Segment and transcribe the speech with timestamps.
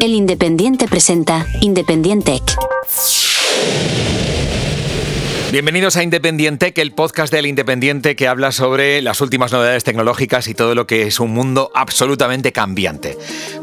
[0.00, 2.40] El Independiente presenta Independiente.
[5.52, 10.54] Bienvenidos a Independiente, el podcast del Independiente que habla sobre las últimas novedades tecnológicas y
[10.54, 13.18] todo lo que es un mundo absolutamente cambiante.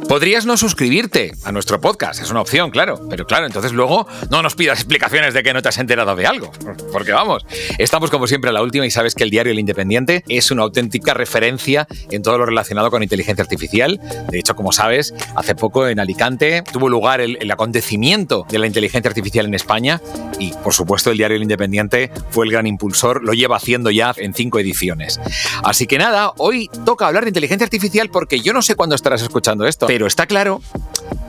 [0.09, 4.41] Podrías no suscribirte a nuestro podcast, es una opción, claro, pero claro, entonces luego no
[4.41, 6.51] nos pidas explicaciones de que no te has enterado de algo,
[6.91, 7.45] porque vamos,
[7.77, 10.63] estamos como siempre a la última y sabes que el diario El Independiente es una
[10.63, 14.01] auténtica referencia en todo lo relacionado con inteligencia artificial.
[14.29, 18.67] De hecho, como sabes, hace poco en Alicante tuvo lugar el, el acontecimiento de la
[18.67, 20.01] inteligencia artificial en España
[20.37, 21.76] y, por supuesto, el diario El Independiente
[22.29, 25.19] fue el gran impulsor, lo lleva haciendo ya en cinco ediciones.
[25.63, 29.21] Así que nada, hoy toca hablar de inteligencia artificial porque yo no sé cuándo estarás
[29.21, 30.61] escuchando esto, pero está claro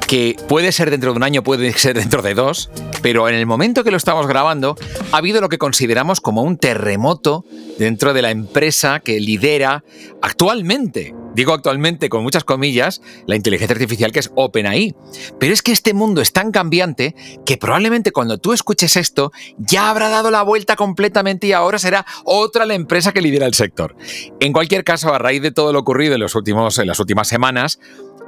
[0.07, 2.71] que puede ser dentro de un año, puede ser dentro de dos,
[3.03, 4.77] pero en el momento que lo estamos grabando
[5.13, 7.45] ha habido lo que consideramos como un terremoto
[7.79, 9.85] dentro de la empresa que lidera
[10.23, 14.97] actualmente digo actualmente con muchas comillas, la inteligencia artificial que es OpenAI.
[15.39, 17.15] Pero es que este mundo es tan cambiante
[17.47, 22.05] que probablemente cuando tú escuches esto ya habrá dado la vuelta completamente y ahora será
[22.25, 23.95] otra la empresa que lidera el sector.
[24.41, 27.29] En cualquier caso, a raíz de todo lo ocurrido en, los últimos, en las últimas
[27.29, 27.79] semanas,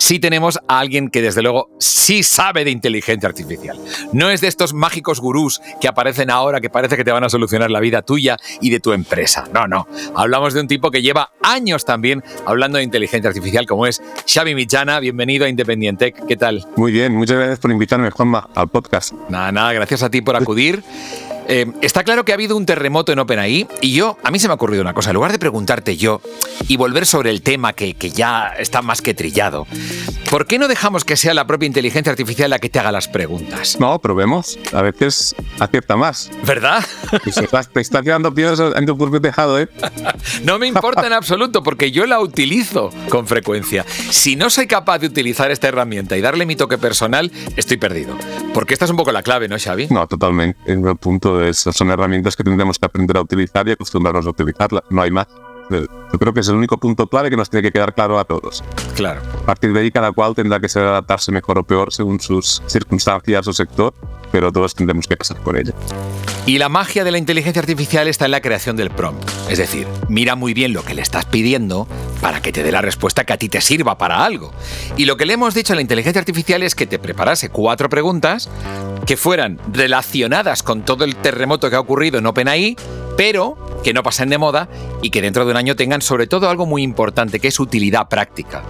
[0.00, 3.78] sí tenemos a alguien que desde luego sí sabe de inteligencia artificial.
[4.12, 7.28] No es de estos mágicos gurús que aparecen ahora que parece que te van a
[7.28, 9.48] solucionar la vida tuya y de tu empresa.
[9.52, 9.86] No, no.
[10.16, 14.54] Hablamos de un tipo que lleva años también hablando de inteligencia artificial como es Xavi
[14.54, 14.98] Michana.
[15.00, 16.12] Bienvenido a Independiente.
[16.12, 16.66] ¿Qué tal?
[16.76, 19.12] Muy bien, muchas gracias por invitarme, Juanma, al podcast.
[19.28, 20.82] Nada, nada, gracias a ti por acudir.
[21.52, 24.46] Eh, está claro que ha habido un terremoto en OpenAI y yo, a mí se
[24.46, 26.20] me ha ocurrido una cosa, en lugar de preguntarte yo
[26.68, 29.66] y volver sobre el tema que, que ya está más que trillado,
[30.30, 33.08] ¿por qué no dejamos que sea la propia inteligencia artificial la que te haga las
[33.08, 33.78] preguntas?
[33.80, 34.60] No, probemos.
[34.72, 36.30] A veces acierta más.
[36.44, 36.84] ¿Verdad?
[37.24, 39.68] Te estás quedando piedras en tu propio tejado, ¿eh?
[40.44, 43.84] no me importa en absoluto porque yo la utilizo con frecuencia.
[43.88, 48.16] Si no soy capaz de utilizar esta herramienta y darle mi toque personal, estoy perdido.
[48.54, 49.88] Porque esta es un poco la clave, ¿no, Xavi?
[49.88, 50.60] No, totalmente.
[50.66, 54.82] En el punto son herramientas que tendremos que aprender a utilizar y acostumbrarnos a utilizarlas.
[54.90, 55.28] No hay más.
[55.70, 58.24] Yo creo que es el único punto clave que nos tiene que quedar claro a
[58.24, 58.64] todos.
[58.96, 59.20] Claro.
[59.42, 62.62] A partir de ahí, cada cual tendrá que saber adaptarse mejor o peor según sus
[62.66, 63.94] circunstancias o sector,
[64.32, 65.72] pero todos tendremos que pasar por ella.
[66.46, 69.22] Y la magia de la inteligencia artificial está en la creación del prompt.
[69.48, 71.86] Es decir, mira muy bien lo que le estás pidiendo
[72.20, 74.52] para que te dé la respuesta que a ti te sirva para algo.
[74.96, 77.88] Y lo que le hemos dicho a la inteligencia artificial es que te preparase cuatro
[77.88, 78.48] preguntas
[79.06, 82.76] que fueran relacionadas con todo el terremoto que ha ocurrido en OpenAI,
[83.20, 84.70] pero que no pasen de moda
[85.02, 88.08] y que dentro de un año tengan sobre todo algo muy importante, que es utilidad
[88.08, 88.62] práctica.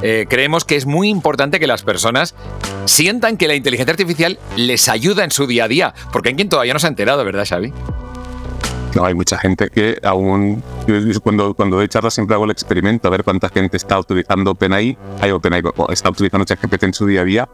[0.00, 2.36] Eh, creemos que es muy importante que las personas
[2.84, 6.48] sientan que la inteligencia artificial les ayuda en su día a día, porque hay quien
[6.48, 7.72] todavía no se ha enterado, ¿verdad, Xavi?
[8.94, 10.62] No, hay mucha gente que aún,
[11.20, 14.96] cuando, cuando doy charlas siempre hago el experimento, a ver cuánta gente está utilizando OpenAI,
[15.20, 17.48] hay OpenAI, está utilizando ChatGPT en su día a día,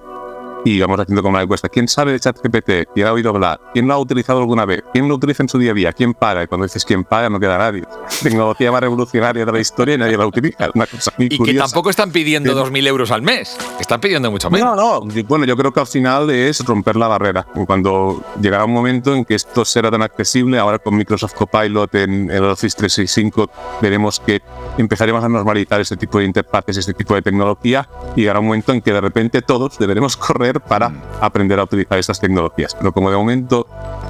[0.65, 1.69] y vamos haciendo como una encuesta.
[1.69, 2.93] ¿Quién sabe de ChatGPT?
[2.95, 3.61] ¿Quién ha oído hablar?
[3.73, 4.83] ¿Quién lo ha utilizado alguna vez?
[4.93, 5.93] ¿Quién lo utiliza en su día a día?
[5.93, 6.43] ¿Quién paga?
[6.43, 7.83] Y cuando dices quién paga no queda nadie.
[8.23, 10.71] Tecnología más revolucionaria de la historia y nadie la utiliza.
[10.75, 13.57] Una cosa muy y que tampoco están pidiendo 2.000 euros al mes.
[13.81, 14.77] Están pidiendo mucho menos.
[14.77, 15.25] No, no.
[15.27, 17.47] Bueno, yo creo que al final es romper la barrera.
[17.67, 22.31] Cuando llegará un momento en que esto será tan accesible, ahora con Microsoft Copilot en
[22.31, 24.43] el Office 365 veremos que
[24.79, 28.73] empezaremos a normalizar este tipo de interfaces, este tipo de tecnología y llegará un momento
[28.73, 31.03] en que de repente todos deberemos correr para mm.
[31.21, 32.75] aprender a utilizar estas tecnologías.
[32.75, 33.67] Pero como de momento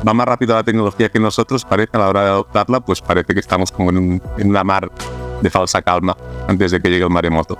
[0.06, 3.34] va más rápido la tecnología que nosotros, parece a la hora de adoptarla, pues parece
[3.34, 4.90] que estamos como en, una mar
[5.40, 6.16] de falsa calma
[6.48, 7.58] antes de que llegue el maremoto.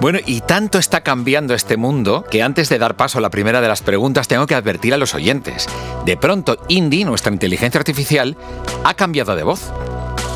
[0.00, 3.60] Bueno, y tanto está cambiando este mundo que antes de dar paso a la primera
[3.60, 5.66] de las preguntas tengo que advertir a los oyentes.
[6.06, 8.36] De pronto, Indy, nuestra inteligencia artificial,
[8.84, 9.70] ha cambiado de voz.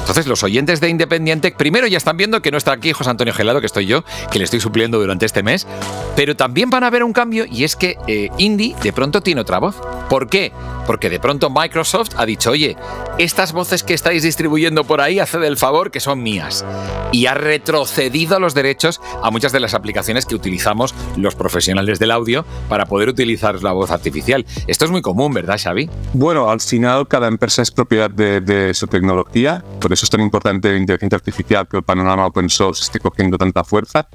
[0.05, 3.33] Entonces, los oyentes de Independiente, primero ya están viendo que no está aquí José Antonio
[3.33, 5.67] Gelado, que estoy yo, que le estoy supliendo durante este mes,
[6.15, 9.41] pero también van a ver un cambio y es que eh, Indy de pronto tiene
[9.41, 9.77] otra voz.
[10.11, 10.53] ¿Por qué?
[10.87, 12.77] Porque de pronto Microsoft ha dicho, oye,
[13.17, 16.67] estas voces que estáis distribuyendo por ahí, haced el favor que son mías.
[17.11, 22.11] Y ha retrocedido los derechos a muchas de las aplicaciones que utilizamos los profesionales del
[22.11, 24.45] audio para poder utilizar la voz artificial.
[24.67, 25.89] Esto es muy común, ¿verdad, Xavi?
[26.13, 30.71] Bueno, al final cada empresa es propiedad de, de su tecnología eso es tan importante
[30.71, 34.09] la inteligencia artificial, que el panorama open source esté cogiendo tanta fuerza,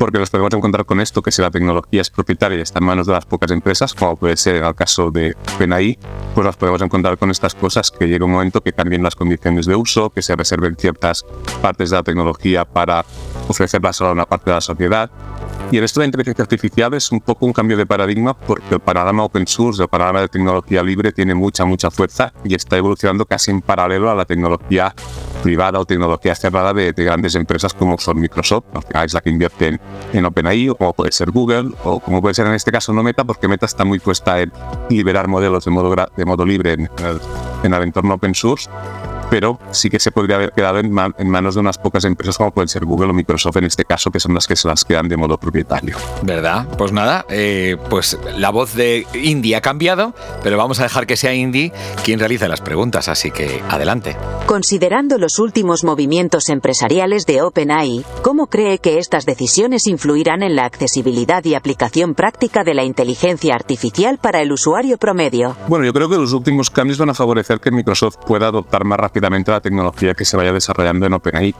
[0.00, 2.86] porque nos podemos encontrar con esto, que si la tecnología es propietaria y está en
[2.86, 5.98] manos de las pocas empresas, como puede ser en el caso de OpenAI,
[6.34, 9.66] pues nos podemos encontrar con estas cosas que llega un momento que cambien las condiciones
[9.66, 11.26] de uso, que se reserven ciertas
[11.60, 13.04] partes de la tecnología para
[13.46, 15.10] ofrecerlas a una parte de la sociedad.
[15.70, 18.80] Y en esto de inteligencia artificial es un poco un cambio de paradigma porque el
[18.80, 23.26] panorama open source, el panorama de tecnología libre tiene mucha, mucha fuerza y está evolucionando
[23.26, 24.94] casi en paralelo a la tecnología
[25.42, 29.68] privada o tecnología cerrada de, grandes empresas como son Microsoft, que es la que invierte
[29.68, 29.80] en,
[30.12, 33.02] en, OpenAI, o como puede ser Google, o como puede ser en este caso no
[33.02, 34.52] Meta, porque Meta está muy puesta en
[34.88, 36.90] liberar modelos de modo, de modo libre en
[37.62, 38.68] en el entorno open source
[39.30, 42.68] pero sí que se podría haber quedado en, manos de unas pocas empresas como pueden
[42.68, 45.16] ser Google o Microsoft en este caso, que son las que se las quedan de
[45.16, 45.96] modo propietario.
[46.22, 46.66] ¿Verdad?
[46.76, 50.12] Pues nada, eh, pues la voz de Indy ha cambiado,
[50.42, 51.72] pero vamos a dejar que sea Indy
[52.04, 54.16] quien realice las preguntas, así que adelante.
[54.46, 60.64] Considerando los últimos movimientos empresariales de OpenAI, ¿cómo cree que estas decisiones influirán en la
[60.64, 65.56] accesibilidad y aplicación práctica de la inteligencia artificial para el usuario promedio?
[65.68, 68.98] Bueno, yo creo que los últimos cambios van a favorecer que Microsoft pueda adoptar más
[68.98, 71.54] rápidamente la tecnología que se vaya desarrollando en OpenAI.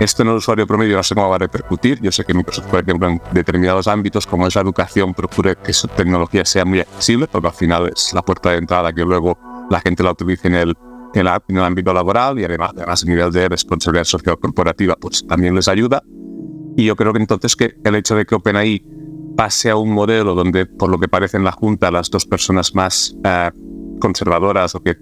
[0.00, 2.00] Esto en el usuario promedio no sé cómo va a repercutir.
[2.00, 5.72] Yo sé que Microsoft, por ejemplo, en determinados ámbitos, como es la educación, procure que
[5.72, 9.38] su tecnología sea muy accesible, porque al final es la puerta de entrada que luego
[9.70, 10.74] la gente la utilice en el,
[11.14, 15.54] en, el ámbito laboral y además, además a nivel de responsabilidad social corporativa, pues también
[15.54, 16.02] les ayuda.
[16.76, 18.84] Y yo creo que entonces que el hecho de que OpenAI
[19.36, 22.74] pase a un modelo donde, por lo que parece en la Junta, las dos personas
[22.74, 23.50] más eh,
[24.00, 24.96] conservadoras o que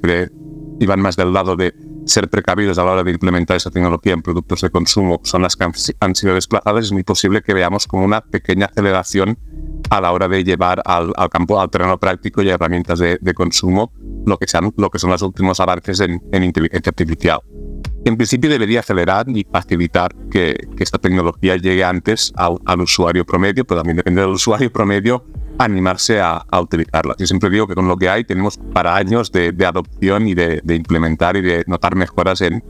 [0.81, 1.75] iban más del lado de
[2.06, 5.56] ser precavidos a la hora de implementar esa tecnología en productos de consumo son las
[5.56, 5.64] que
[6.00, 9.38] han, sido desplazadas, es muy posible que veamos como una pequeña aceleración
[9.90, 13.93] a la hora de llevar al, campo, al terreno práctico y herramientas de, consumo
[14.26, 17.40] lo que, sean, lo que son los últimos avances en, inteligencia artificial.
[18.05, 23.81] En principio debería acelerar y facilitar que, esta tecnología llegue antes al usuario promedio, pero
[23.81, 25.25] también depende del usuario promedio
[25.58, 27.16] animarse a, a, utilizarlas.
[27.19, 30.62] Yo siempre digo que con lo que hay tenemos para años de, adopción y de,
[30.69, 32.62] implementar y de notar mejoras en,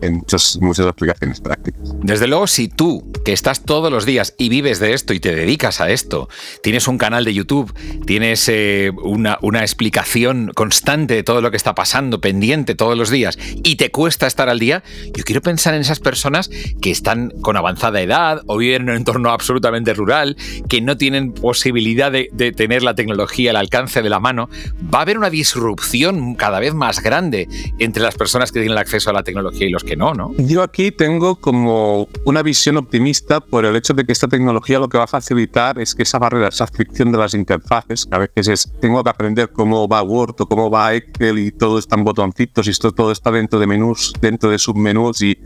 [0.61, 1.95] muchas, aplicaciones prácticas.
[2.03, 5.35] Desde luego, si tú, que estás todos los días y vives de esto y te
[5.35, 6.29] dedicas a esto,
[6.63, 7.73] tienes un canal de YouTube,
[8.07, 13.39] tienes eh, una, explicación constante de todo lo que está pasando, pendiente todos los días,
[13.63, 14.83] y te cuesta estar al día,
[15.17, 16.51] yo quiero pensar en esas personas
[16.81, 20.37] que están con avanzada edad o viven en un entorno absolutamente rural,
[20.69, 24.49] que no tienen posibilidad de tener la tecnología al alcance de la mano,
[24.93, 27.49] va a haber una disrupción cada vez más grande
[27.79, 30.33] entre las personas que tienen acceso a la tecnología y los que no, ¿no?
[30.39, 34.89] Yo aquí tengo como una visión optimista por el hecho de que esta tecnología lo
[34.89, 38.19] que va a facilitar es que esa barrera, esa fricción de las interfaces, que a
[38.19, 41.97] veces es, tengo que aprender cómo va Word o cómo va Excel y todo está
[41.97, 45.39] en botoncitos y esto todo está dentro de menús, dentro de submenús y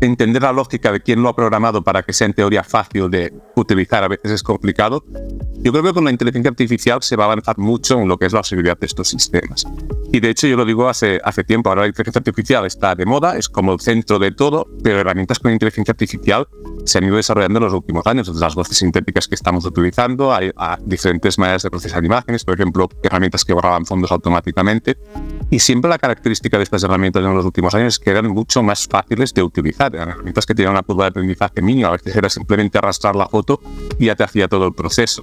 [0.00, 3.32] entender la lógica de quién lo ha programado para que sea en teoría fácil de
[3.56, 5.04] utilizar, a veces es complicado.
[5.60, 8.26] Yo creo que con la inteligencia artificial se va a avanzar mucho en lo que
[8.26, 9.66] es la seguridad de estos sistemas.
[10.12, 13.04] Y de hecho yo lo digo hace, hace tiempo, ahora la inteligencia artificial está de
[13.04, 16.46] moda, es como el centro de todo, pero herramientas con inteligencia artificial
[16.88, 18.28] se han ido desarrollando en los últimos años.
[18.28, 20.50] Las voces sintéticas que estamos utilizando, hay,
[20.84, 24.96] diferentes maneras de procesar imágenes, por ejemplo, herramientas que borraban fondos automáticamente.
[25.50, 28.62] Y siempre la característica de estas herramientas en los últimos años es que eran mucho
[28.62, 29.94] más fáciles de utilizar.
[29.94, 33.28] Eran herramientas que tenían una curva de aprendizaje mínima, a veces era simplemente arrastrar la
[33.28, 33.60] foto
[33.98, 35.22] y ya te hacía todo el proceso.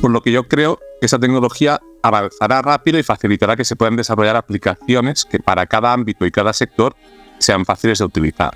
[0.00, 3.96] Por lo que yo creo que esa tecnología avanzará rápido y facilitará que se puedan
[3.96, 6.94] desarrollar aplicaciones que para cada ámbito y cada sector
[7.38, 8.54] sean fáciles de utilizar.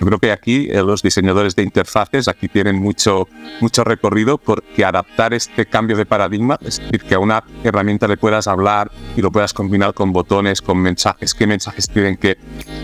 [0.00, 3.28] Yo creo que aquí eh, los diseñadores de interfaces aquí tienen mucho,
[3.60, 8.16] mucho recorrido porque adaptar este cambio de paradigma, es decir, que a una herramienta le
[8.16, 12.36] puedas hablar y lo puedas combinar con botones, con mensajes, qué mensajes tienen que,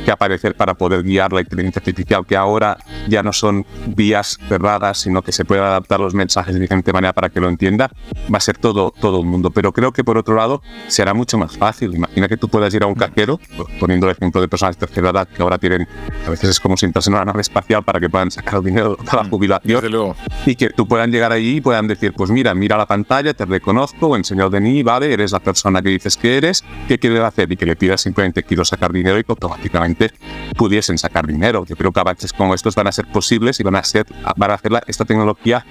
[0.05, 2.79] que aparecer para poder guiar la inteligencia artificial, que ahora
[3.09, 7.13] ya no son vías cerradas, sino que se pueden adaptar los mensajes de diferente manera
[7.13, 7.91] para que lo entienda,
[8.33, 9.51] va a ser todo, todo el mundo.
[9.51, 11.95] Pero creo que por otro lado será mucho más fácil.
[11.95, 13.39] Imagina que tú puedas ir a un cajero,
[13.79, 15.87] poniendo el ejemplo de personas de tercera edad que ahora tienen,
[16.27, 18.97] a veces es como si en una nave espacial para que puedan sacar el dinero
[18.97, 20.15] para la mm, jubilación
[20.47, 23.45] y que tú puedan llegar allí y puedan decir, pues mira, mira la pantalla, te
[23.45, 27.51] reconozco, enseño de mí, vale, eres la persona que dices que eres, ¿qué quieres hacer?
[27.51, 30.13] Y que le pidas simplemente quiero sacar dinero y que automáticamente
[30.57, 31.65] pudiesen sacar dinero.
[31.67, 34.07] Yo creo que avances como estos van a ser posibles y van a, ser,
[34.37, 35.65] van a hacer esta tecnología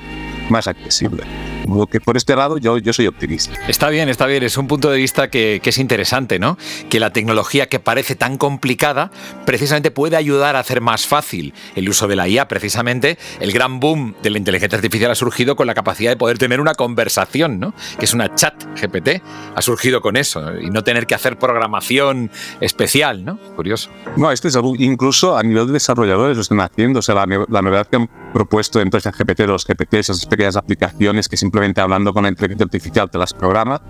[0.52, 1.24] más accesible.
[1.90, 3.54] Que por este lado yo, yo soy optimista.
[3.68, 4.44] Está bien, está bien.
[4.44, 6.58] Es un punto de vista que, que, es interesante, ¿no?
[6.90, 9.10] Que la tecnología que parece tan complicada
[9.46, 12.48] precisamente puede ayudar a hacer más fácil el uso de la IA.
[12.48, 16.38] Precisamente el gran boom de la inteligencia artificial ha surgido con la capacidad de poder
[16.38, 17.74] tener una conversación, ¿no?
[17.98, 19.22] Que es una chat GPT.
[19.56, 23.38] Ha surgido con eso y no tener que hacer programación especial, ¿no?
[23.56, 23.90] Curioso.
[24.18, 27.00] No, esto es algo, incluso a nivel de desarrolladores lo están haciendo.
[27.00, 31.28] O sea, la, la novedad que propuesto dentro de GPT, los GPT, esas pequeñas aplicaciones
[31.28, 33.82] que simplemente hablando con la inteligencia artificial te las programa.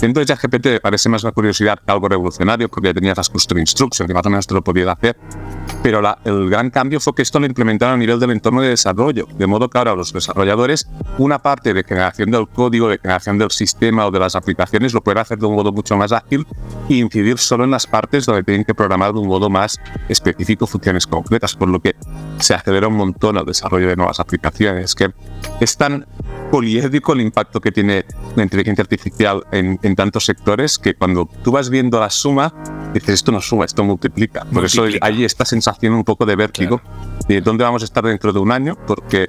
[0.00, 3.28] Dentro de GPT me parece más una curiosidad que algo revolucionario, porque ya tenías las
[3.28, 5.16] custom instructions, que más o menos te lo podías hacer.
[5.82, 8.70] Pero la, el gran cambio fue que esto lo implementaron a nivel del entorno de
[8.70, 10.88] desarrollo, de modo que ahora los desarrolladores,
[11.18, 15.02] una parte de generación del código, de generación del sistema o de las aplicaciones, lo
[15.02, 16.46] pueden hacer de un modo mucho más ágil
[16.88, 19.78] e incidir solo en las partes donde tienen que programar de un modo más
[20.08, 21.94] específico funciones concretas, por lo que
[22.38, 25.12] se acelera un montón el desarrollo de nuevas aplicaciones, que
[25.60, 26.06] es tan
[26.50, 28.04] poliédrico el impacto que tiene
[28.34, 32.52] la inteligencia artificial en, en, tantos sectores que cuando tú vas viendo la suma,
[32.92, 34.44] dices, esto no suma, esto multiplica.
[34.46, 36.80] Por eso hay esta sensación un poco de vértigo
[37.28, 39.28] de dónde vamos a estar dentro de un año, porque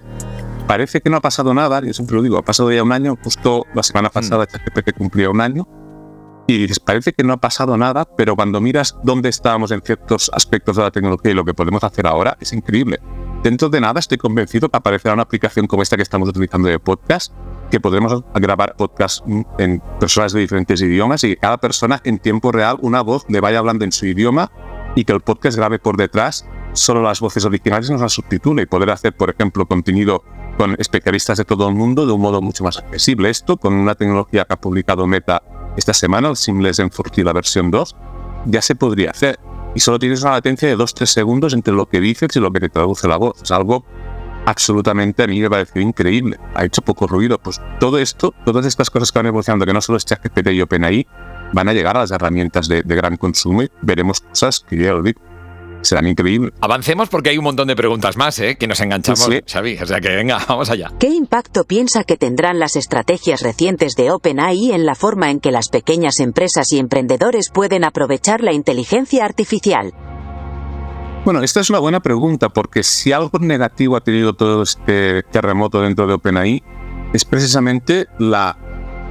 [0.67, 3.17] parece que no ha pasado nada, yo siempre lo digo, ha pasado ya un año,
[3.23, 4.13] justo la semana hmm.
[4.13, 5.67] pasada ChatGPT cumplía un año,
[6.47, 10.31] y dices, parece que no ha pasado nada, pero cuando miras dónde estábamos en ciertos
[10.33, 12.99] aspectos de la tecnología y lo que podemos hacer ahora, es increíble.
[13.43, 16.77] Dentro de nada estoy convencido que aparecerá una aplicación como esta que estamos utilizando de
[16.77, 17.33] podcast,
[17.71, 19.25] que podremos grabar podcast
[19.57, 23.57] en personas de diferentes idiomas y cada persona en tiempo real, una voz le vaya
[23.57, 24.51] hablando en su idioma
[24.95, 28.65] y que el podcast grabe por detrás solo las voces originales nos las subtitule y
[28.67, 30.23] poder hacer, por ejemplo, contenido
[30.59, 33.31] con especialistas de todo el mundo de un modo mucho más accesible.
[33.31, 35.41] Esto con una tecnología que ha publicado Meta
[35.77, 37.95] esta semana, el Seamless M40, la versión 2,
[38.45, 39.39] ya se podría hacer.
[39.73, 42.59] Y solo tienes una latencia de 2-3 segundos entre lo que dices y lo que
[42.59, 43.41] te traduce la voz.
[43.41, 43.85] Es algo
[44.45, 46.39] absolutamente a mí me parece increíble.
[46.55, 47.37] Ha hecho poco ruido.
[47.37, 50.61] Pues todo esto, todas estas cosas que van evolucionando, que no solo es ChatGPT y
[50.61, 51.07] OpenAI,
[51.53, 54.93] van a llegar a las herramientas de, de gran consumo y veremos cosas que ya
[54.93, 55.21] lo digo
[55.81, 56.53] serán increíbles.
[56.61, 58.55] Avancemos porque hay un montón de preguntas más, ¿eh?
[58.57, 59.77] Que nos enganchamos, Xavi.
[59.81, 60.91] O sea que venga, vamos allá.
[60.99, 65.51] ¿Qué impacto piensa que tendrán las estrategias recientes de OpenAI en la forma en que
[65.51, 69.93] las pequeñas empresas y emprendedores pueden aprovechar la inteligencia artificial?
[71.23, 75.81] Bueno, esta es una buena pregunta porque si algo negativo ha tenido todo este terremoto
[75.81, 76.63] dentro de OpenAI
[77.13, 78.57] es precisamente la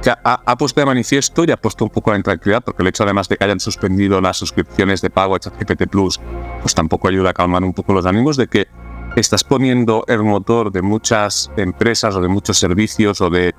[0.01, 3.03] que ha, puesto de manifiesto y ha puesto un poco la intranquilidad, porque el hecho
[3.03, 6.19] además de que hayan suspendido las suscripciones de pago a ChatGPT Plus,
[6.61, 8.67] pues tampoco ayuda a calmar un poco los ánimos de que
[9.15, 13.53] estás poniendo el motor de muchas empresas o de muchos servicios o de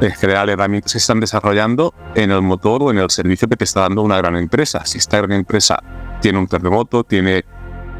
[0.00, 3.64] en general herramientas que están desarrollando en el motor o en el servicio que te
[3.64, 4.84] está dando una gran empresa.
[4.86, 5.82] Si esta gran empresa
[6.20, 7.44] tiene un terremoto, tiene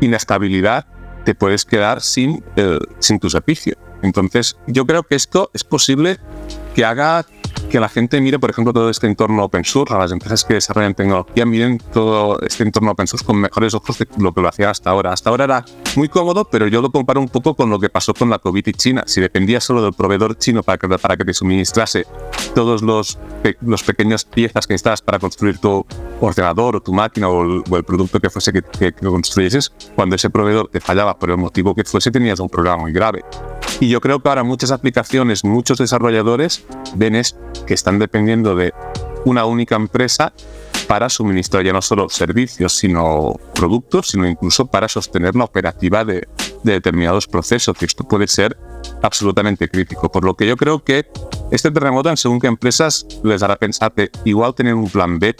[0.00, 0.86] inestabilidad,
[1.24, 3.76] te puedes quedar sin, eh, sin tu servicio.
[4.02, 6.18] Entonces, yo creo que esto es posible
[6.74, 7.26] que haga
[7.70, 10.54] que la gente mire, por ejemplo, todo este entorno open source, a las empresas que
[10.54, 14.48] desarrollan tecnología miren todo este entorno open source con mejores ojos de lo que lo
[14.48, 15.12] hacía hasta ahora.
[15.12, 15.64] Hasta ahora era
[15.96, 18.66] muy cómodo, pero yo lo comparo un poco con lo que pasó con la COVID
[18.66, 19.04] y China.
[19.06, 22.06] Si dependía solo del proveedor chino para que, para que te suministrase
[22.54, 23.18] todos los,
[23.60, 25.86] los pequeñas piezas que necesitas para construir tu
[26.20, 30.28] ordenador o tu máquina o el, producto que fuese que, que, que construyeses, cuando ese
[30.28, 33.22] proveedor te fallaba por el motivo que fuese, tenías un problema muy grave.
[33.80, 37.20] Y yo creo que ahora muchas aplicaciones, muchos desarrolladores ven
[37.66, 38.74] que están dependiendo de
[39.24, 40.34] una única empresa
[40.86, 46.28] para suministrar ya no solo servicios, sino productos, sino incluso para sostener la operativa de,
[46.62, 47.76] de determinados procesos.
[47.80, 48.58] Y esto puede ser
[49.02, 50.12] absolutamente crítico.
[50.12, 51.06] Por lo que yo creo que
[51.50, 55.34] este terremoto, en según qué empresas, les hará pensar que igual tener un plan B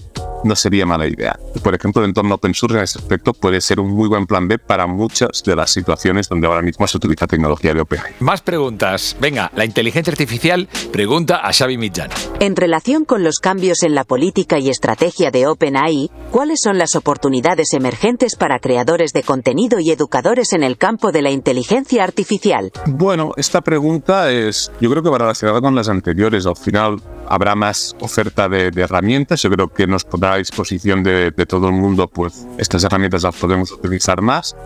[0.45, 1.39] no sería mala idea.
[1.63, 4.49] Por ejemplo, el entorno open source en ese aspecto puede ser un muy buen plan
[4.49, 8.15] B para muchas de las situaciones donde ahora mismo se utiliza tecnología de OpenAI.
[8.21, 9.17] Más preguntas.
[9.21, 12.15] Venga, la inteligencia artificial pregunta a Xavi Mitjana.
[12.41, 16.97] En relación con los cambios en la política y estrategia de OpenAI, ¿cuáles son las
[16.97, 22.73] oportunidades emergentes para creadores de contenido y educadores en el campo de la inteligencia artificial?
[22.87, 26.47] Bueno, esta pregunta es, yo creo que va relacionada con las anteriores.
[26.47, 29.41] Al final habrá más oferta de, de herramientas.
[29.41, 33.37] Yo creo que nos podrá a disposición de, todo el mundo, pues estas herramientas las
[33.37, 34.57] podemos utilizar más.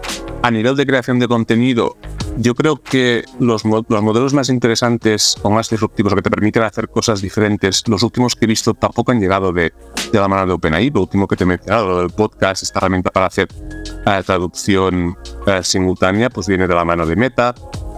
[0.42, 1.96] A nivel de creación de contenido,
[2.38, 6.88] yo creo que los, los modelos más interesantes o más disruptivos que te permiten hacer
[6.88, 9.72] cosas diferentes, los últimos que he visto tampoco han llegado de,
[10.10, 10.90] de la mano de OpenAI.
[10.90, 13.48] Lo último que te he mencionado, lo del podcast, esta herramienta para hacer
[14.06, 15.16] uh, traducción
[15.46, 17.54] uh, simultánea, pues viene de la mano de Meta.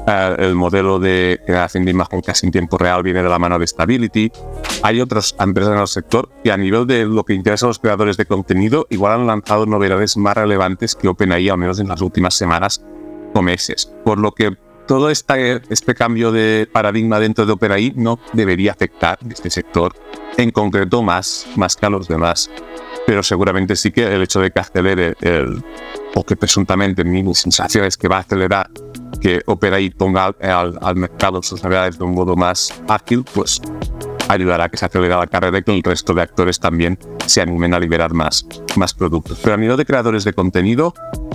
[0.07, 3.59] Eh, el modelo de generación de imagen casi en tiempo real viene de la mano
[3.59, 4.31] de Stability.
[4.83, 7.81] Hay otras empresas en el sector que a nivel de lo que interesa a los
[7.81, 12.01] creadores de contenido, igual han lanzado novedades más relevantes que OpenAI, al menos en las
[12.03, 12.85] últimas semanas
[13.35, 13.93] o meses.
[14.05, 19.19] Por lo que todo este, este cambio de paradigma dentro de OpenAI no debería afectar
[19.21, 19.93] a este sector
[20.37, 22.49] en concreto más, más que a los demás.
[23.07, 25.65] Pero seguramente sí que el hecho de que acelere el,
[26.15, 28.71] o que presuntamente mi sensación es que va a acelerar
[29.21, 33.61] que opera y ponga al, al, mercado sus novedades de un modo más ágil, pues
[34.29, 37.41] ayudará a que se acelere la carrera y que el resto de actores también se
[37.41, 38.47] animen a liberar más,
[38.77, 39.39] más productos.
[39.43, 40.95] Pero a nivel de creadores de contenido,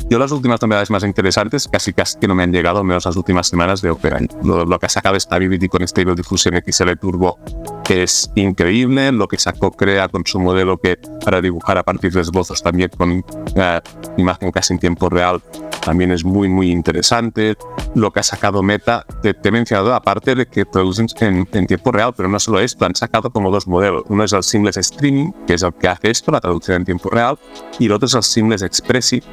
[0.09, 3.05] yo las últimas novedades más interesantes casi casi que no me han llegado, al menos
[3.05, 4.19] las últimas semanas de Opera.
[4.43, 7.39] Lo, lo que ha sacado Stability con Stable Diffusion XL Turbo,
[7.83, 12.11] que es increíble, lo que sacó Crea con su modelo que para dibujar a partir
[12.11, 13.23] de esbozos también con
[13.55, 13.81] eh,
[14.17, 15.41] imagen casi en tiempo real,
[15.81, 17.55] también es muy muy interesante.
[17.95, 21.91] Lo que ha sacado Meta, te, he mencionado aparte de que producen en, en, tiempo
[21.91, 24.03] real, pero no solo esto, han sacado como dos modelos.
[24.07, 27.09] Uno es el Seamless Streaming, que es el que hace esto, la traducción en tiempo
[27.09, 27.37] real,
[27.79, 29.25] y el otro es el Seamless Expressive,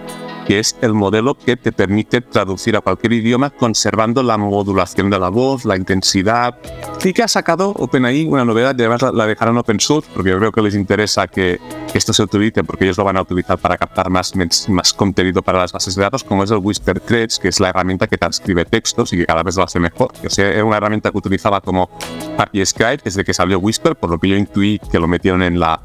[0.48, 5.18] que es el modelo que te permite traducir a cualquier idioma conservando la modulación de
[5.18, 6.58] la voz, la intensidad.
[7.00, 10.38] Sí que ha sacado OpenAI una novedad y además la dejarán open source porque yo
[10.38, 11.60] creo que les interesa que
[11.92, 14.32] esto se utilice porque ellos lo van a utilizar para captar más,
[14.68, 17.68] más contenido para las bases de datos, como es el Whisper Threads, que es la
[17.68, 20.12] herramienta que transcribe textos y que cada vez lo hace mejor.
[20.24, 21.90] O sea, era una herramienta que utilizaba como
[22.38, 25.60] API Scribe desde que salió Whisper, por lo que yo intuí que lo metieron en
[25.60, 25.78] la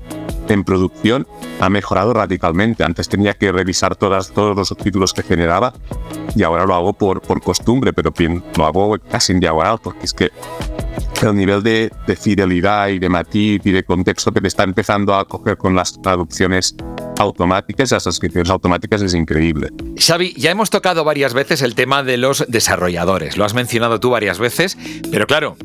[0.49, 1.27] en producción
[1.59, 2.83] ha mejorado radicalmente.
[2.83, 5.73] Antes tenía que revisar todas, todos los subtítulos que generaba
[6.35, 10.05] y ahora lo hago por, por costumbre, pero bien, lo hago casi en diagonal porque
[10.05, 10.31] es que
[11.21, 15.15] el nivel de, de, fidelidad y de matiz y de contexto que te está empezando
[15.15, 16.75] a coger con las traducciones
[17.17, 19.69] automáticas, las transcripciones automáticas es increíble.
[19.97, 24.09] Xavi, ya hemos tocado varias veces el tema de los desarrolladores, lo has mencionado tú
[24.09, 24.77] varias veces,
[25.11, 25.55] pero claro,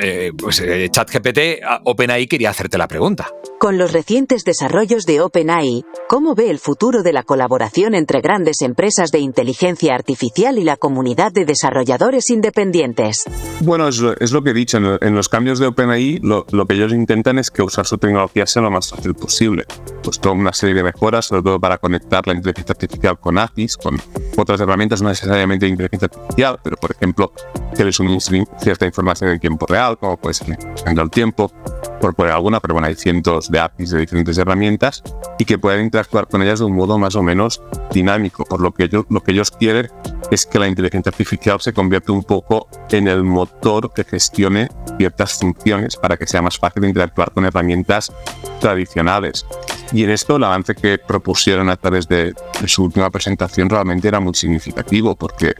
[0.00, 3.28] eh, pues eh, ChatGPT, OpenAI quería hacerte la pregunta.
[3.58, 8.62] Con los recientes desarrollos de OpenAI, ¿cómo ve el futuro de la colaboración entre grandes
[8.62, 13.24] empresas de inteligencia artificial y la comunidad de desarrolladores independientes?
[13.62, 14.78] Bueno, es, lo que he dicho.
[14.78, 18.62] En, los cambios de OpenAI, lo, que ellos intentan es que usar su tecnología sea
[18.62, 19.64] lo más fácil posible.
[20.04, 23.76] Pues toda una serie de mejoras, sobre todo para conectar la inteligencia artificial con APIs,
[23.76, 24.00] con
[24.36, 27.32] otras herramientas, no necesariamente de inteligencia artificial, pero por ejemplo,
[27.76, 31.52] que les suministren cierta información en tiempo real, como puede ser el tiempo,
[32.00, 35.02] por poner alguna, pero bueno, hay cientos de APIs de diferentes herramientas
[35.38, 37.62] y que puedan interactuar con ellas de un modo más o menos
[37.92, 38.44] dinámico.
[38.44, 39.90] Por lo que ellos, lo que ellos quieren
[40.30, 45.34] es que la inteligencia artificial se convierta un poco en el motor que gestione ciertas
[45.34, 48.12] funciones para que sea más fácil interactuar con herramientas
[48.60, 49.46] tradicionales.
[49.92, 52.34] Y en esto el avance que propusieron a través de,
[52.66, 55.54] su última presentación realmente era muy significativo porque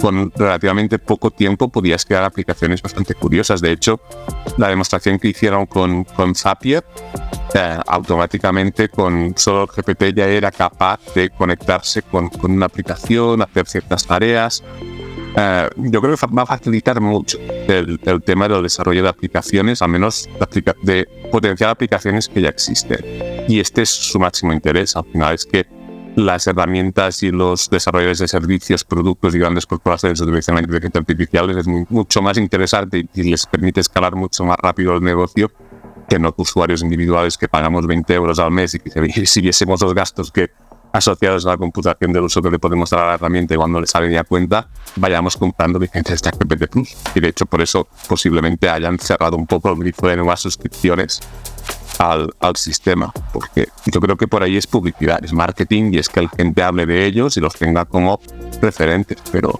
[0.00, 3.60] con relativamente poco tiempo podías crear aplicaciones bastante curiosas.
[3.60, 4.00] De hecho,
[4.56, 6.84] la demostración que hicieron con, con Zapier,
[7.54, 13.42] eh, automáticamente con solo el GPT ya era capaz de conectarse con, con una aplicación,
[13.42, 14.62] hacer ciertas tareas.
[15.36, 19.82] Eh, yo creo que va a facilitar mucho el, el, tema del desarrollo de aplicaciones,
[19.82, 22.98] al menos de, de potenciar aplicaciones que ya existen.
[23.48, 24.96] Y este es su máximo interés.
[24.96, 25.66] Al final es que
[26.16, 31.50] las herramientas y los desarrolladores de servicios, productos y grandes corporaciones utilizan la inteligencia artificial
[31.50, 35.50] es mucho más interesante y les permite escalar mucho más rápido el negocio
[36.08, 39.94] que no usuarios individuales que pagamos 20 euros al mes y que si viésemos los
[39.94, 40.50] gastos que
[40.92, 43.80] asociados a la computación del uso que le podemos dar a la herramienta y cuando
[43.80, 46.96] le sale a cuenta, vayamos comprando licencias de GPT Plus.
[47.14, 51.20] Y de hecho, por eso posiblemente hayan cerrado un poco el grifo de nuevas suscripciones
[51.98, 56.08] al, al, sistema, porque yo creo que por ahí es publicidad, es marketing y es
[56.08, 58.20] que la gente hable de ellos y los tenga como
[58.62, 59.58] referentes, pero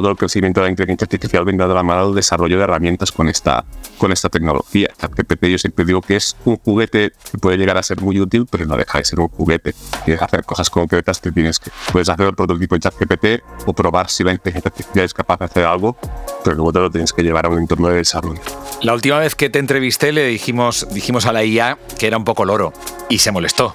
[0.00, 3.12] todo el crecimiento de la inteligencia artificial vendrá de la mano del desarrollo de herramientas
[3.12, 3.64] con esta,
[3.98, 4.88] con esta tecnología.
[4.98, 8.46] ChatGPT yo siempre digo que es un juguete que puede llegar a ser muy útil,
[8.50, 9.74] pero no deja de ser un juguete.
[10.04, 11.70] Tienes que hacer cosas concretas que tienes que...
[11.92, 13.26] Puedes hacer el prototipo en ChatGPT
[13.66, 15.96] o probar si la inteligencia artificial es capaz de hacer algo,
[16.42, 18.40] pero luego te lo tienes que llevar a un entorno de desarrollo.
[18.82, 22.24] La última vez que te entrevisté le dijimos, dijimos a la IA que era un
[22.24, 22.72] poco loro
[23.08, 23.74] y se molestó.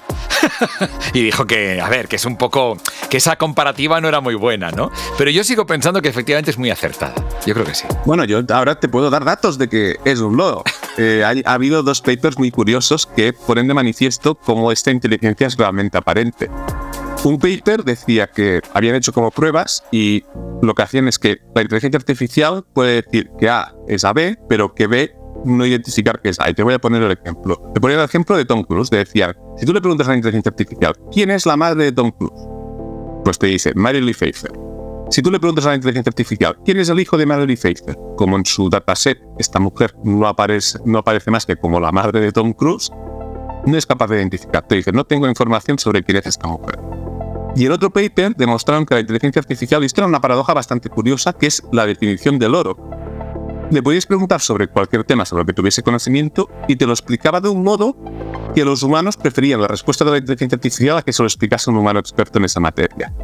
[1.12, 2.76] y dijo que, a ver, que es un poco...
[3.08, 4.90] que esa comparativa no era muy buena, ¿no?
[5.18, 7.14] Pero yo sigo pensando que efectivamente es muy acertada.
[7.46, 7.86] Yo creo que sí.
[8.04, 10.64] Bueno, yo ahora te puedo dar datos de que es un loro.
[10.98, 15.46] Eh, ha, ha, habido dos papers muy curiosos que ponen de manifiesto cómo esta inteligencia
[15.46, 16.50] es realmente aparente.
[17.22, 20.24] Un paper decía que habían hecho como pruebas y
[20.62, 24.38] lo que hacían es que la inteligencia artificial puede decir que A es a B,
[24.48, 25.14] pero que B
[25.44, 26.50] no identificar qué es A.
[26.50, 27.70] Y te voy a poner el ejemplo.
[27.74, 28.90] Te ponía el ejemplo de Tom Cruise.
[28.90, 31.92] Te decía, si tú le preguntas a la inteligencia artificial, ¿quién es la madre de
[31.92, 32.40] Tom Cruise?
[33.24, 34.52] Pues te dice, Mary Lee Pfeiffer.
[35.10, 37.96] Si tú le preguntas a la inteligencia artificial, ¿quién es el hijo de Mary Pfeiffer?
[38.16, 42.20] Como en su dataset esta mujer no aparece, no aparece más que como la madre
[42.20, 42.90] de Tom Cruise,
[43.66, 44.66] no es capaz de identificar.
[44.66, 46.78] Te dice, no tengo información sobre quién es esta mujer.
[47.56, 50.88] Y en otro paper demostraron que la inteligencia artificial, y esto era una paradoja bastante
[50.88, 52.76] curiosa, que es la definición del oro.
[53.70, 57.40] Le podías preguntar sobre cualquier tema sobre el que tuviese conocimiento y te lo explicaba
[57.40, 57.96] de un modo
[58.52, 61.70] que los humanos preferían la respuesta de la inteligencia artificial a que se lo explicase
[61.70, 63.14] un humano experto en esa materia.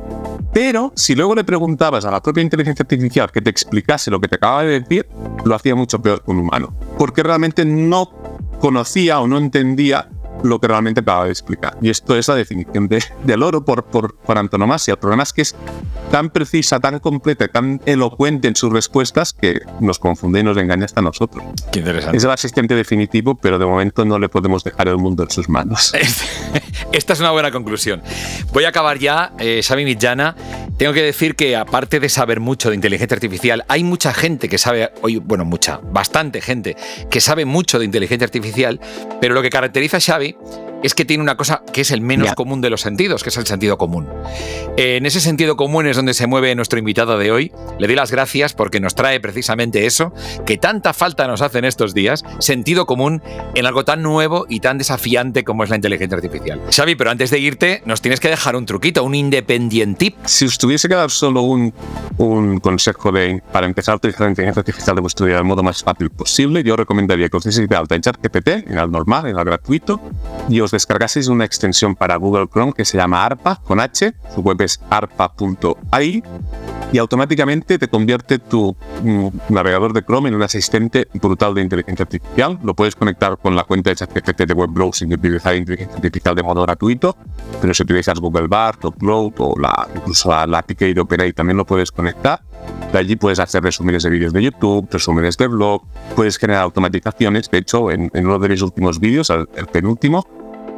[0.53, 4.29] Pero si luego le preguntabas a la propia inteligencia artificial que te explicase lo que
[4.29, 5.09] te acaba de decir,
[5.45, 8.13] lo hacía mucho peor que un humano, porque realmente no
[8.61, 10.11] conocía o no entendía
[10.47, 11.77] lo que realmente acaba de explicar.
[11.83, 14.93] Y esto es la definición de, del oro por, por, por antonomasia.
[14.93, 15.55] El problema es que es
[16.11, 20.85] tan precisa, tan completa, tan elocuente en sus respuestas que nos confunde y nos engaña
[20.85, 21.45] hasta nosotros.
[21.73, 22.17] Qué interesante.
[22.17, 25.49] Es el asistente definitivo, pero de momento no le podemos dejar el mundo en sus
[25.49, 25.93] manos.
[26.93, 28.03] Esta es una buena conclusión.
[28.53, 30.37] Voy a acabar ya, eh, Xavi Mitjana.
[30.79, 34.59] Tengo que decir que aparte de saber mucho de inteligencia artificial, hay mucha gente que
[34.59, 36.77] sabe, hoy, bueno, mucha, bastante gente
[37.11, 38.81] que sabe mucho de inteligencia artificial,
[39.21, 40.76] pero lo que caracteriza a Xavi week.
[40.87, 43.37] Es que tiene una cosa que es el menos común de los sentidos, que es
[43.37, 44.09] el sentido común.
[44.77, 47.53] En ese sentido común es donde se mueve nuestro invitado de hoy.
[47.79, 50.13] Le doy las gracias porque nos trae precisamente eso,
[50.47, 53.23] que tanta falta nos hace en estos días, sentido común
[53.55, 56.61] en algo tan nuevo y tan desafiante como es la inteligencia artificial.
[56.71, 60.17] Xavi, pero antes de irte, nos tienes que dejar un truquito, un independiente tip.
[60.25, 61.73] Si os tuviese que dar solo un,
[62.19, 65.63] un consejo de, para empezar a utilizar la inteligencia artificial de vuestro día del modo
[65.63, 69.27] más fácil posible, yo recomendaría que os deis de alta en ChatGPT, en el normal,
[69.27, 70.01] en el gratuito,
[70.49, 74.43] y os descargaseis una extensión para Google Chrome que se llama ARPA con H, su
[74.43, 76.23] web es arpa.ai
[76.93, 82.05] y automáticamente te convierte tu mm, navegador de Chrome en un asistente brutal de inteligencia
[82.05, 82.59] artificial.
[82.63, 86.35] Lo puedes conectar con la cuenta de ChatGPT de web browsing y utilizar inteligencia artificial
[86.35, 87.17] de modo gratuito,
[87.61, 91.33] pero si utilizas Google Bart o Cloud o la, incluso la, la API de OpenAI
[91.33, 92.43] también lo puedes conectar.
[92.93, 95.83] De allí puedes hacer resúmenes de vídeos de YouTube, resúmenes de blog,
[96.15, 97.51] puedes generar automatizaciones.
[97.51, 100.27] De hecho, en, en uno de mis últimos vídeos, el, el penúltimo,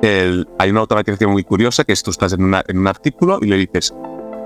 [0.03, 3.39] el- hay una automatización muy curiosa que es tú estás en, una- en un artículo
[3.43, 3.95] y le dices,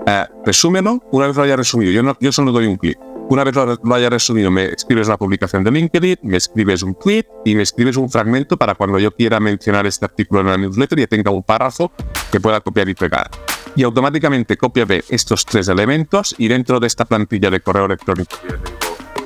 [0.06, 2.98] eh, resúmelo, una vez lo haya resumido, yo, no, yo solo doy un clic.
[3.28, 6.94] Una vez lo, lo haya resumido, me escribes la publicación de LinkedIn, me escribes un
[6.96, 10.56] tweet y me escribes un fragmento para cuando yo quiera mencionar este artículo en la
[10.58, 11.92] newsletter y tenga un párrafo
[12.30, 13.30] que pueda copiar y pegar.
[13.74, 18.36] Y automáticamente copia estos tres elementos y dentro de esta plantilla de correo electrónico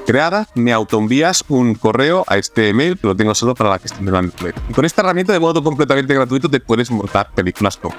[0.06, 4.06] creada, me autoenvías un correo a este email que lo tengo solo para la gestión
[4.06, 4.22] de la.
[4.68, 7.94] Y con esta herramienta de modo completamente gratuito te puedes montar películas como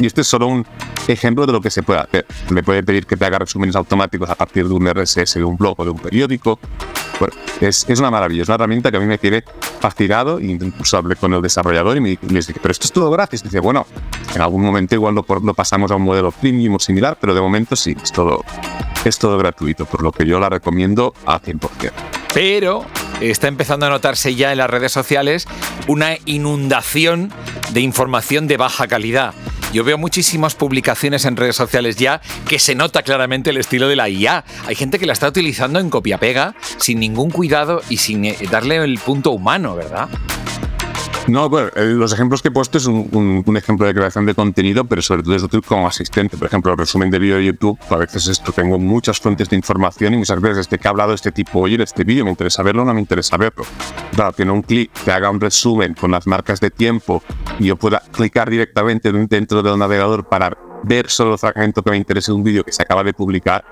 [0.00, 0.66] y este es solo un
[1.08, 2.26] ejemplo de lo que se puede hacer.
[2.50, 5.56] Le puede pedir que te haga resúmenes automáticos a partir de un RSS de un
[5.56, 6.58] blog o de un periódico.
[7.60, 9.42] Es, es una maravilla, es una herramienta que a mí me tiene
[9.80, 12.92] fascinado y incluso hablé con el desarrollador y me, y les dije, pero esto es
[12.92, 13.42] todo gratis.
[13.42, 13.86] Dice, bueno,
[14.34, 17.40] en algún momento igual lo, lo pasamos a un modelo premium o similar, pero de
[17.40, 18.44] momento sí, es todo,
[19.04, 21.92] es todo gratuito, por lo que yo la recomiendo al 100%.
[22.34, 22.84] Pero
[23.20, 25.46] está empezando a notarse ya en las redes sociales
[25.86, 27.32] una inundación
[27.72, 29.32] de información de baja calidad.
[29.72, 33.96] Yo veo muchísimas publicaciones en redes sociales ya que se nota claramente el estilo de
[33.96, 34.44] la IA.
[34.66, 38.76] Hay gente que la está utilizando en copia-pega sin ningún cuidado y sin eh, darle
[38.76, 40.08] el punto humano, ¿verdad?
[41.28, 44.84] No, bueno, eh, los ejemplos que he puesto es un, ejemplo de creación de contenido,
[44.84, 46.36] pero sobre todo es útil como asistente.
[46.36, 49.56] Por ejemplo, el resumen de vídeo de YouTube, a veces esto tengo muchas fuentes de
[49.56, 52.62] información y muchas veces desde que ha hablado este tipo, oye, este vídeo me interesa
[52.62, 53.64] verlo o no me interesa verlo.
[54.14, 57.20] Claro, que en un clic te haga un resumen con las marcas de tiempo
[57.58, 61.96] y yo pueda clicar directamente dentro del navegador para ver solo el fragmento que me
[61.96, 63.64] interese de un vídeo que se acaba de publicar,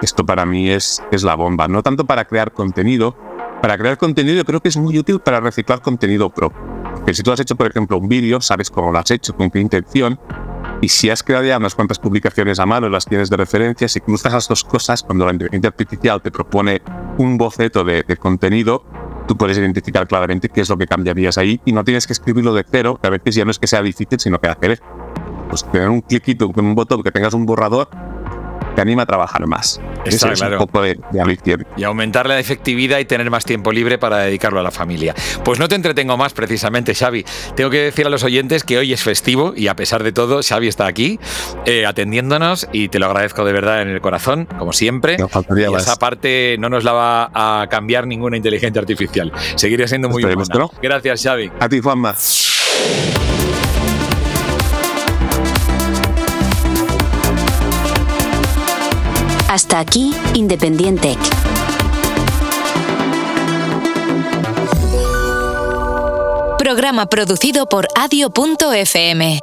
[0.00, 1.68] esto para mí es, es la bomba.
[1.68, 3.14] No tanto para crear contenido,
[3.60, 6.77] para crear contenido creo que es muy útil para reciclar contenido propio.
[6.94, 9.50] Porque si tú has hecho, por ejemplo, un vídeo, sabes cómo lo has hecho, con
[9.50, 10.18] qué intención,
[10.80, 14.00] y si has creado ya unas cuantas publicaciones a mano, las tienes de referencia, si
[14.00, 16.82] cruzas las dos cosas, cuando la inteligencia artificial te propone
[17.18, 18.84] un boceto de, de contenido,
[19.26, 22.54] tú puedes identificar claramente qué es lo que cambiarías ahí y no tienes que escribirlo
[22.54, 24.80] de cero, que a veces ya no es que sea difícil, sino que hacer
[25.48, 27.88] pues tener un cliquito con un botón que tengas un borrador
[28.78, 29.80] te anima a trabajar más.
[30.04, 30.60] Está es claro.
[30.60, 34.60] un poco de, de y aumentar la efectividad y tener más tiempo libre para dedicarlo
[34.60, 35.16] a la familia.
[35.44, 37.24] Pues no te entretengo más precisamente, Xavi.
[37.56, 40.42] Tengo que decir a los oyentes que hoy es festivo y a pesar de todo,
[40.44, 41.18] Xavi está aquí
[41.66, 45.18] eh, atendiéndonos y te lo agradezco de verdad en el corazón, como siempre.
[45.18, 45.82] No faltaría Y más.
[45.82, 49.32] esa parte no nos la va a cambiar ninguna inteligencia artificial.
[49.56, 50.68] Seguiré siendo muy humana.
[50.80, 51.50] Gracias, Xavi.
[51.58, 52.14] A ti, Juanma.
[59.48, 61.16] Hasta aquí, Independiente.
[66.58, 69.40] Programa producido por adio.fm.